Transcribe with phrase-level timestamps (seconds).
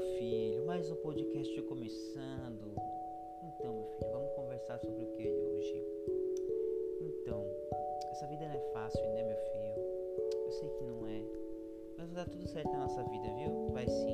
[0.00, 2.74] filho, mais um podcast começando.
[3.44, 5.84] Então, meu filho, vamos conversar sobre o que hoje?
[7.00, 7.46] Então,
[8.10, 9.74] essa vida não é fácil, né, meu filho?
[10.46, 11.22] Eu sei que não é,
[11.98, 13.68] mas vai dar tudo certo na nossa vida, viu?
[13.72, 14.09] Vai sim.